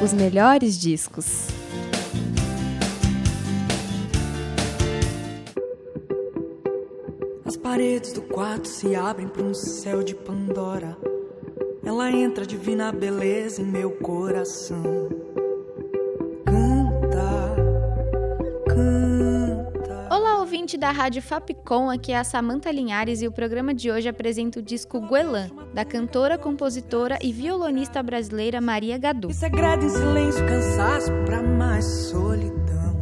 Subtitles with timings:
[0.00, 1.48] Os melhores discos.
[7.44, 10.96] As paredes do quarto se abrem para um céu de Pandora.
[11.84, 15.08] Ela entra divina beleza em meu coração.
[20.78, 24.60] Ouvinte da Rádio Fapcom, aqui é a Samanta Linhares e o programa de hoje apresenta
[24.60, 29.32] o disco Guelan, da cantora, compositora e violonista brasileira Maria Gadu.
[29.32, 32.96] Segredo em silêncio, cansaço pra mais solidão.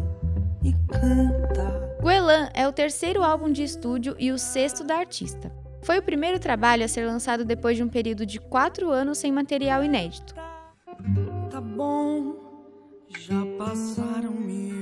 [0.64, 1.97] E canta.
[2.02, 5.52] Guelan é o terceiro álbum de estúdio e o sexto da artista.
[5.82, 9.30] Foi o primeiro trabalho a ser lançado depois de um período de quatro anos sem
[9.30, 10.34] material inédito.
[11.50, 12.34] Tá bom,
[13.19, 14.75] já passaram mil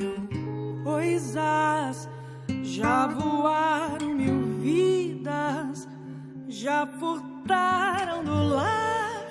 [2.74, 5.86] já voaram mil vidas,
[6.48, 9.30] já furtaram do lar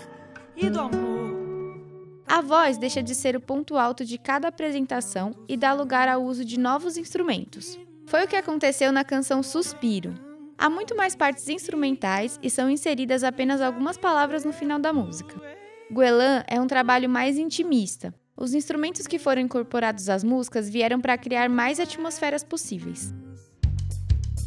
[0.55, 2.23] e do amor.
[2.25, 6.23] A voz deixa de ser o ponto alto de cada apresentação e dá lugar ao
[6.23, 7.77] uso de novos instrumentos.
[8.05, 10.13] Foi o que aconteceu na canção Suspiro.
[10.57, 15.35] Há muito mais partes instrumentais e são inseridas apenas algumas palavras no final da música.
[15.91, 18.15] Guelan é um trabalho mais intimista.
[18.37, 23.13] Os instrumentos que foram incorporados às músicas vieram para criar mais atmosferas possíveis.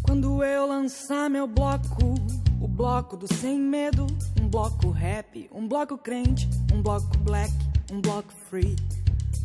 [0.07, 2.15] Quando eu lançar meu bloco,
[2.61, 4.07] o bloco do sem medo,
[4.41, 7.53] um bloco rap, um bloco crente, um bloco black,
[7.91, 8.77] um bloco free.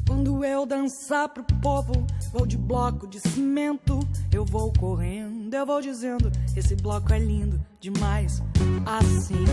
[0.08, 4.00] Quando eu dançar pro povo, vou de bloco de cimento,
[4.32, 8.44] eu vou correndo, eu vou dizendo, esse bloco é lindo demais,
[8.86, 9.46] assim.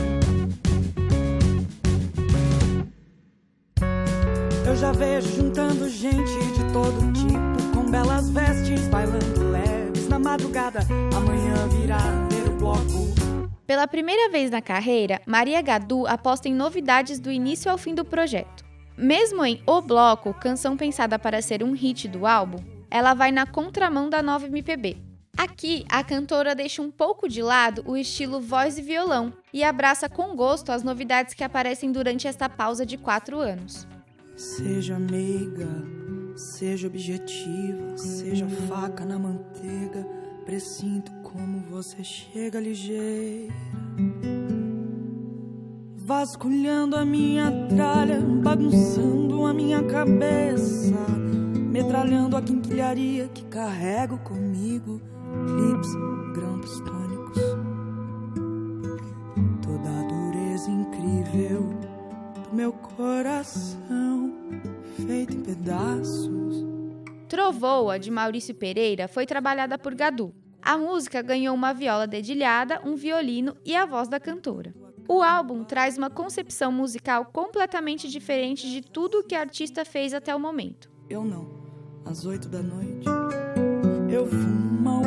[4.67, 9.78] Eu já vejo juntando gente de todo tipo, com belas vestes, bailando leves
[10.19, 10.81] madrugada,
[11.17, 11.99] amanhã virá
[12.29, 13.09] ver o bloco.
[13.67, 18.05] Pela primeira vez na carreira, Maria Gadu aposta em novidades do início ao fim do
[18.05, 18.65] projeto.
[18.97, 22.59] Mesmo em O Bloco, canção pensada para ser um hit do álbum,
[22.91, 24.97] ela vai na contramão da nova MPB.
[25.37, 30.09] Aqui, a cantora deixa um pouco de lado o estilo voz e violão e abraça
[30.09, 33.87] com gosto as novidades que aparecem durante esta pausa de quatro anos.
[34.35, 35.69] Seja meiga,
[36.39, 40.07] seja objetiva, seja faca na manteiga,
[40.45, 43.53] presinto como você chega ligeira.
[45.97, 50.97] Vasculhando a minha tralha, bagunçando a minha cabeça,
[51.71, 55.01] metralhando a quinquilharia que carrego comigo,
[55.57, 55.93] lips,
[56.35, 57.43] grampos tônicos.
[59.61, 61.98] Toda a dureza incrível
[62.53, 64.33] meu coração,
[65.07, 66.65] feito em pedaços.
[67.29, 70.35] Trovoa, de Maurício Pereira, foi trabalhada por Gadu.
[70.63, 74.75] A música ganhou uma viola dedilhada, um violino e a voz da cantora.
[75.09, 80.13] O álbum traz uma concepção musical completamente diferente de tudo o que a artista fez
[80.13, 80.91] até o momento.
[81.09, 81.49] Eu não,
[82.05, 83.07] às oito da noite,
[84.11, 85.01] eu fumo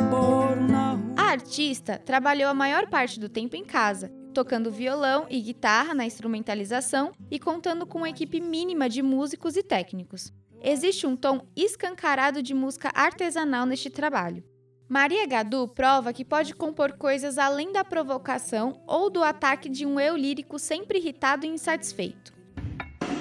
[0.68, 1.14] na rua.
[1.16, 6.04] A artista trabalhou a maior parte do tempo em casa, tocando violão e guitarra na
[6.04, 10.32] instrumentalização e contando com uma equipe mínima de músicos e técnicos.
[10.60, 14.42] Existe um tom escancarado de música artesanal neste trabalho.
[14.88, 19.98] Maria Gadu prova que pode compor coisas além da provocação ou do ataque de um
[19.98, 22.32] eu lírico sempre irritado e insatisfeito.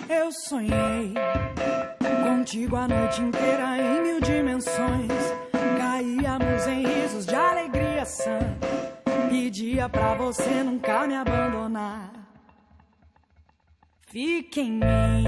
[0.09, 1.13] Eu sonhei
[2.23, 5.11] contigo a noite inteira em mil dimensões.
[5.77, 8.39] Caíamos em risos de alegria sã.
[9.31, 12.11] Pedia pra você nunca me abandonar.
[14.09, 15.23] Fique em mim,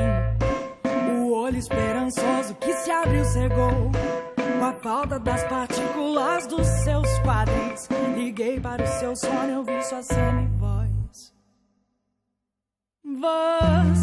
[1.21, 3.91] o olho esperançoso que se abriu cegou.
[4.35, 9.81] Com a falta das partículas dos seus quadris, liguei para o seu sono, eu vi
[9.83, 11.33] sua semi-voz.
[13.05, 14.02] Você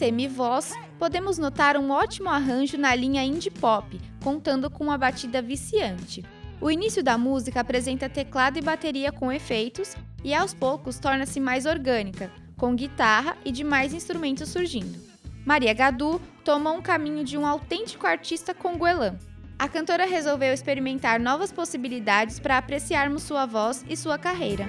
[0.00, 6.24] semi-voz, podemos notar um ótimo arranjo na linha indie pop, contando com uma batida viciante.
[6.58, 9.94] O início da música apresenta teclado e bateria com efeitos
[10.24, 14.98] e aos poucos torna-se mais orgânica, com guitarra e demais instrumentos surgindo.
[15.44, 19.18] Maria Gadu tomou um caminho de um autêntico artista conguelã.
[19.58, 24.66] A cantora resolveu experimentar novas possibilidades para apreciarmos sua voz e sua carreira.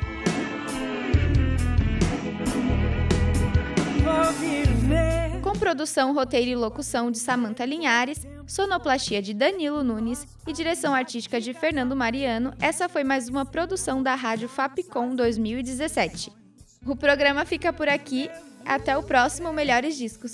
[5.62, 11.54] Produção, roteiro e locução de Samantha Linhares, sonoplastia de Danilo Nunes e direção artística de
[11.54, 16.32] Fernando Mariano, essa foi mais uma produção da Rádio Fapcom 2017.
[16.84, 18.28] O programa fica por aqui.
[18.66, 20.34] Até o próximo Melhores Discos.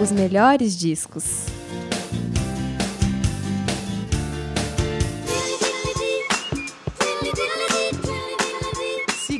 [0.00, 1.57] Os melhores discos.